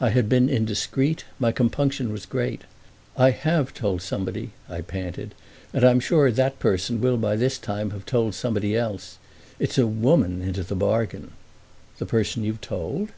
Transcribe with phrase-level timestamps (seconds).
[0.00, 2.62] I had been indiscreet—my compunction was great.
[3.16, 5.34] "I have told somebody," I panted,
[5.72, 9.18] "and I'm sure that person will by this time have told somebody else!
[9.58, 11.32] It's a woman, into the bargain."
[11.98, 13.08] "The person you've told?"